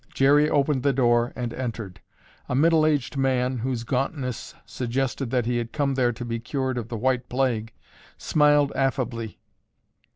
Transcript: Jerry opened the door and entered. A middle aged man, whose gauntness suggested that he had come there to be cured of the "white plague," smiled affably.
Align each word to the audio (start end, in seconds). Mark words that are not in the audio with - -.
Jerry 0.15 0.49
opened 0.49 0.81
the 0.81 0.93
door 0.93 1.31
and 1.35 1.53
entered. 1.53 2.01
A 2.49 2.55
middle 2.55 2.87
aged 2.87 3.17
man, 3.17 3.59
whose 3.59 3.83
gauntness 3.83 4.55
suggested 4.65 5.29
that 5.29 5.45
he 5.45 5.59
had 5.59 5.71
come 5.73 5.93
there 5.93 6.11
to 6.11 6.25
be 6.25 6.39
cured 6.39 6.79
of 6.79 6.87
the 6.89 6.97
"white 6.97 7.29
plague," 7.29 7.71
smiled 8.17 8.71
affably. 8.75 9.37